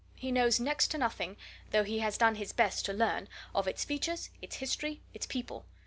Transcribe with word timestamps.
He 0.15 0.31
knows 0.31 0.59
next 0.59 0.87
to 0.87 0.97
nothing 0.97 1.37
though 1.69 1.83
he 1.83 1.99
has 1.99 2.17
done 2.17 2.33
his 2.33 2.53
best 2.53 2.85
to 2.85 2.91
learn 2.91 3.29
of 3.53 3.67
its 3.67 3.85
features, 3.85 4.31
its 4.41 4.55
history, 4.55 5.03
its 5.13 5.27
people. 5.27 5.67